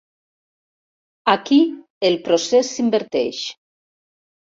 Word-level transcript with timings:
Aquí 1.33 1.59
el 2.09 2.17
procés 2.29 2.71
s'inverteix. 2.79 3.43